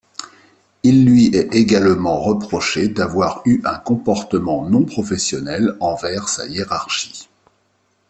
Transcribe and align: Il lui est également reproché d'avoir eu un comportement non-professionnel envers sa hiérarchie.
Il 0.81 1.05
lui 1.05 1.27
est 1.35 1.53
également 1.53 2.19
reproché 2.19 2.87
d'avoir 2.87 3.43
eu 3.45 3.61
un 3.65 3.77
comportement 3.77 4.67
non-professionnel 4.67 5.77
envers 5.79 6.27
sa 6.27 6.47
hiérarchie. 6.47 7.29